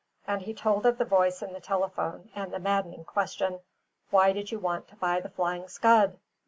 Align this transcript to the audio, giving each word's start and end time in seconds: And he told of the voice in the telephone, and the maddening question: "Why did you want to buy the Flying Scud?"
And 0.25 0.41
he 0.41 0.55
told 0.55 0.87
of 0.87 0.97
the 0.97 1.05
voice 1.05 1.43
in 1.43 1.53
the 1.53 1.59
telephone, 1.59 2.31
and 2.33 2.51
the 2.51 2.57
maddening 2.57 3.03
question: 3.05 3.59
"Why 4.09 4.33
did 4.33 4.51
you 4.51 4.57
want 4.57 4.87
to 4.87 4.95
buy 4.95 5.19
the 5.19 5.29
Flying 5.29 5.67
Scud?" 5.67 6.17